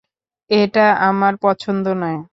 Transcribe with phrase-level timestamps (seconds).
[0.49, 2.19] এটা আমার পছন্দ নয়।